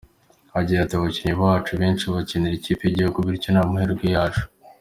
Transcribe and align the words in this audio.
Agira 0.59 0.79
ati: 0.81 0.95
“Abakinnyi 0.95 1.35
bacu 1.41 1.71
benshi 1.81 2.03
bakinira 2.13 2.55
ikipe 2.57 2.81
y’igihugu 2.85 3.17
bityo 3.27 3.49
ni 3.51 3.59
amahirwe 3.63 4.05
yacu. 4.15 4.43